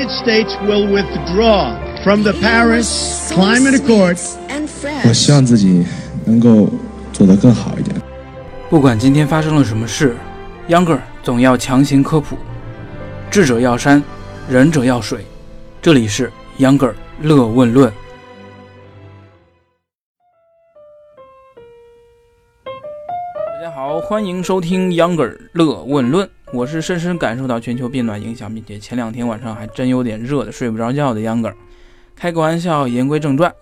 [0.00, 4.18] United States will withdraw from the Paris Climate Accord.
[5.06, 5.84] 我希望自己
[6.24, 6.70] 能够
[7.12, 7.94] 做得更好一点。
[8.70, 10.16] 不管今天发生了什么事，
[10.68, 12.38] 秧歌儿总要强行科普。
[13.30, 14.02] 智者要山，
[14.48, 15.22] 仁者要水。
[15.82, 17.92] 这里是秧歌儿乐问论。
[22.64, 26.26] 大家好，欢迎收听秧歌儿乐问论。
[26.52, 31.56] 我是深深感受到全球变暖影响，并且前两天晚上还真有点热的睡不着觉的秧歌儿。
[32.16, 33.54] 开个玩笑，言归正传。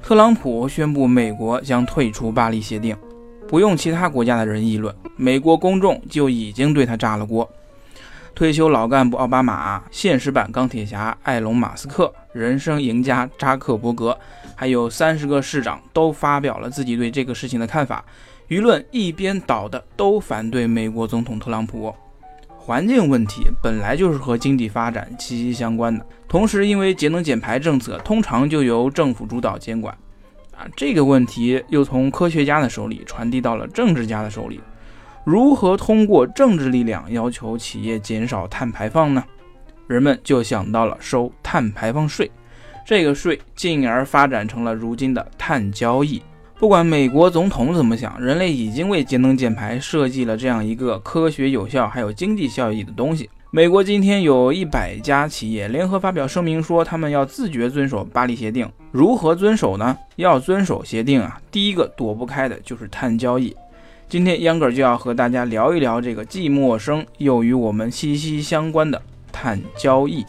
[0.00, 2.96] 特朗普宣布美国将退出巴黎协定，
[3.48, 7.48] 不用其他国家的人议论，美国公众就已经对他炸了锅。
[8.36, 14.16] 退休老干部奥巴马、现实版钢铁侠埃隆·马斯克、人生赢家扎克伯格，
[14.54, 18.04] 还有三十个市长都发表了自己对这个事情的看法。
[18.46, 21.92] 舆论一边倒的都反对美国总统特朗普。
[22.68, 29.96] 环境问题本来就是和经济发展息息相关的，同时因为节能减排政策通常就由政府主导监管，
[30.54, 34.60] 啊，这个问题又从科学家的手里传递到了政治家的手里，
[35.24, 39.24] 如何通过政治力量要求企业减少碳排放呢？
[39.86, 42.30] 人们就想到了收碳排放税，
[42.84, 46.20] 这个税进而发展成了如今的碳交易。
[46.58, 53.30] 不管美国总统怎么想，人类已经为节能减排设计了这样一个科学有效还有经济效益的东西。
[53.52, 58.68] 美国今天有一百家企业联合发表声明，说他们要自觉遵守巴黎协定。
[58.90, 59.96] 如何遵守呢？
[60.16, 63.54] 要遵守协定啊，第一个躲不开的就是碳交易。
[64.08, 69.00] 今天秧歌就要和大家聊一聊这个既陌生又与我们息息相关的
[69.30, 70.26] 碳交易。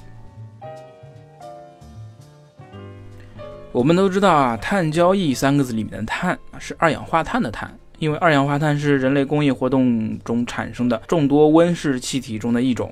[3.79, 12.91] 我们都知道啊，碳交易三个字里面的碳是二氧化碳的碳，因为二氧化碳是人类工业活动中产生的众多温室气体中的一种。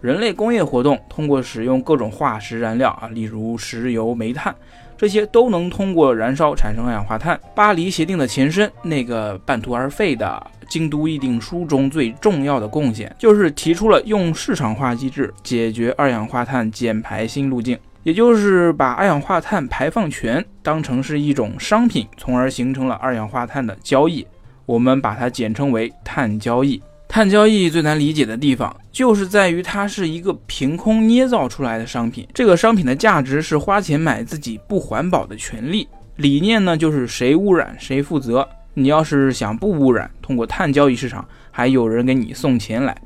[0.00, 4.54] 人类工业活动通过使用各种化石燃料啊，例如石油、煤炭，
[4.96, 7.38] 这些都能通过燃烧产生二氧化碳。
[7.52, 17.76] 巴黎协定的前身那个半途而废的京都议定书中最重要的贡献，就是提出了用市场化机制解决二氧化碳减排新路径。
[18.02, 24.26] 也就是把二氧化碳排放权当成是一种商品，从而形成了二氧化碳的交易。
[24.66, 26.82] 我们把它简称为碳交易。
[27.08, 32.26] 碳交易最难理解的地方，就是在于它是一个凭空捏造出来的商品。
[32.32, 35.86] 这个商品的价值是花钱买自己不环保的权利。
[36.16, 38.48] 理念呢，就是谁污染谁负责。
[38.74, 42.96] 你要是想不污染，通过碳交易市场，还有人给你送钱来。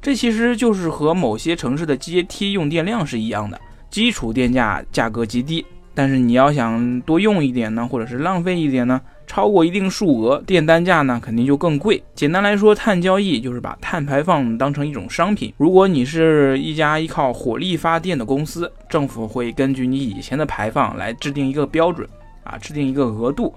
[0.00, 3.60] 这其实就是和某些城市的阶梯用电量是一样的。
[3.90, 5.64] 基础电价价格极低，
[5.94, 12.00] 但是你要想多用一点呢，或者是浪费一点呢，超过一定数额，电单价呢肯定就更贵。
[12.14, 15.52] 简单来说，碳交易就是把碳排放当成一种商品。
[15.56, 22.08] 如果你是一家依靠火力发电的公司，政府会根据你以前的排放来制定一个标准，
[22.44, 23.52] 啊，制定一个额度。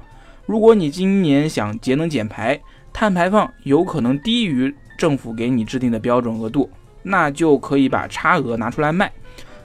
[0.45, 2.59] 如果你今年想节能减排，
[2.91, 6.69] 碳排放有可能低于政府给你制定的标准额度，
[7.03, 9.11] 那就可以把差额拿出来卖。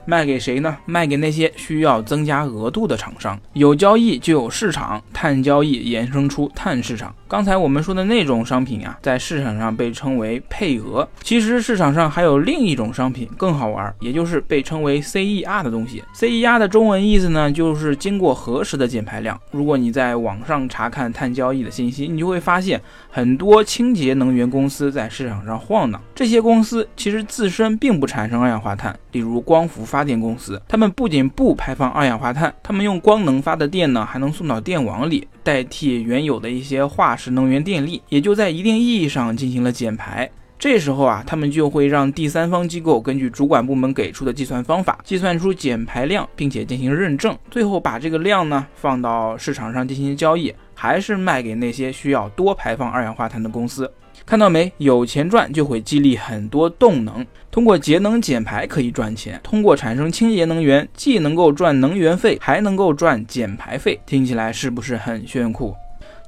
[0.09, 0.75] 卖给谁呢？
[0.87, 3.39] 卖给那些需要增加额度的厂商。
[3.53, 7.15] 有交易就有市场，碳交易衍生出碳市场。
[7.29, 11.07] 刚才我们说的那种商品啊，在市场上被称为配额。
[11.21, 16.03] 其实市场上还有另一种商品更好玩，也就是被称为 CER 的东西。
[16.15, 19.39] CER 的中文意思呢，就是经过核实的减排量。
[19.51, 22.81] 如果你在网上查看碳交易的信息，你就会发现
[23.11, 26.01] 很多清洁能源公司在市场上晃荡。
[26.15, 35.27] 这些公司其实自身并不产生二氧化碳，例如光伏发发电公司，他们不仅不排放二氧化碳，他们用光能发的电呢，还能送到电网里。
[35.43, 40.31] 代替原有的一些化石能源电力，也就在一定意义上进行了减排。
[40.57, 53.93] 这时候啊，他们就会让第三方机构根据主管部门给出的计算方法，计算出减排量，并且进行认证，最后把这个量呢放到市场上进行交易，还是卖给那些需要多排放二氧化碳的公司。
[54.29, 54.71] 看到没？
[54.77, 57.27] 有钱赚就会激励很多动能。
[57.51, 63.99] 通过节能减排可以赚钱，通过产生清洁能源，既能够赚能源费，还能够赚减排费。
[64.05, 65.75] 听起来是不是很炫酷？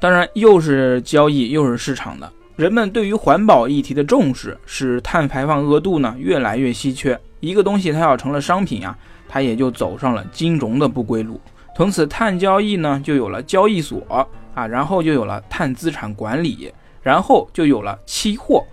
[0.00, 2.32] 当然，又是交易又是市场的。
[2.56, 7.20] 人们对于环保议题的重视，使碳排放额度呢越来越稀缺。
[7.40, 8.96] 一个东西它要成了商品啊，
[9.28, 11.38] 它也就走上了金融的不归路。
[11.76, 16.72] 从此，碳交易呢就有了交易所啊，然后就有了碳资产管理。
[17.02, 18.64] 然后就有了期货。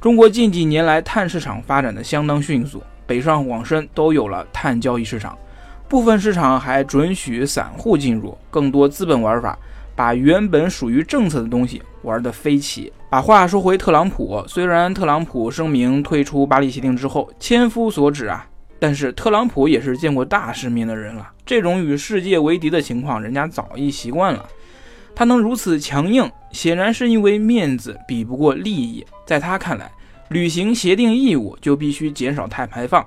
[0.00, 5.36] 中国近几年来碳市场发展的相当迅速，北上广深都有了碳交易市场，
[5.88, 8.36] 部分市场还准许散户进入。
[8.50, 9.58] 更多资本玩法，
[9.94, 12.92] 把原本属于政策的东西玩得飞起。
[13.08, 18.46] 把话说回特朗普，虽然特朗普声明退出巴黎协定之后，千夫所指啊，
[18.78, 24.44] 但是特朗普也是见过大世面的人了，这种与世界为敌的情况，人家早已习惯了。
[25.16, 29.02] 他能如此强硬，显然是因为面子比不过利益。
[29.24, 29.90] 在他看来，
[30.28, 33.02] 履行协定义务就必须减少碳排放。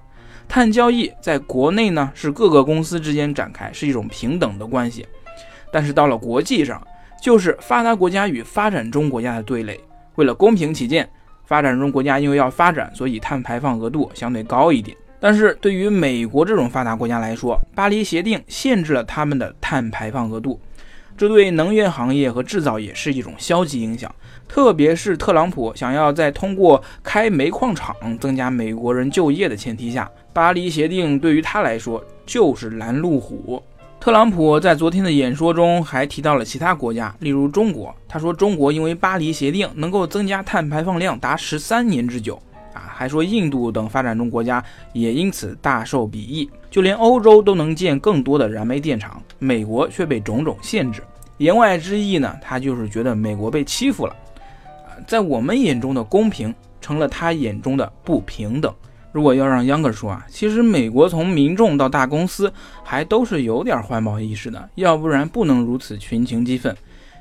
[0.47, 5.05] 碳交易在国内呢是各个公司之间展开，是一种平等的关系。
[5.71, 6.81] 但是到了国际上，
[7.21, 9.79] 就是发达国家与发展中国家的对垒。
[10.15, 11.07] 为了公平起见，
[11.45, 14.97] 发展中国家因为要发展，所以碳排放额度相对高一点。
[15.19, 20.59] 但是对于美国这种发达国家来说，巴黎协定限制了他们的碳排放额度。
[21.19, 24.09] 这对能源行业和制造业是一种消极影响，
[24.47, 33.61] 特别是特朗普想要在通过开煤矿厂增加美国人就业的前提下，巴黎协定对于他来说就是拦路虎。
[33.99, 37.93] 特朗普在昨天的演说中还提到了其他国家，例如中国。
[38.07, 42.41] 他说，中国因为巴黎协定能够增加碳排放量达十三年之久。
[42.71, 44.63] 啊还说印度等发展中国家
[44.93, 51.01] 也因此大受裨益，就连欧洲都能建更多的燃煤电厂，美国却被种种限制。
[51.39, 54.15] 言外之意呢，他就是觉得美国被欺负了。
[55.07, 58.73] 在我们眼中的公平，成了他眼中的不平等。
[59.11, 62.53] 如果要让秧歌说啊，其实美国从民众到大公司
[62.83, 66.75] 还都是有点环保意识的，要不然不能如此群情激愤。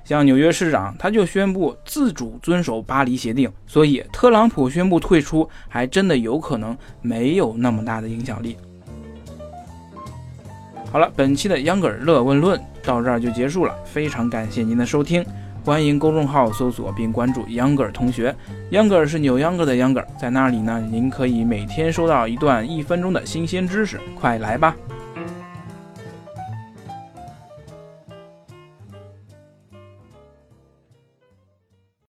[0.05, 8.57] 像纽约市长，他就宣布自主遵守巴黎协定，所以特朗普宣布退出，还真的有可能没有那么大的影响力。
[10.91, 15.23] 好了，本期的秧歌儿乐问论到这儿就结束了，非常感谢您的收听，
[15.63, 18.35] 欢迎公众号搜索并关注秧歌儿同学，
[18.71, 24.75] 秧歌儿是扭秧歌的秧歌儿，在那里呢，您可以每天收到一段一分钟的新鲜知识，快来吧！